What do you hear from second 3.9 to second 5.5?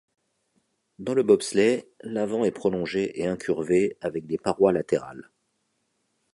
avec des parois latérales.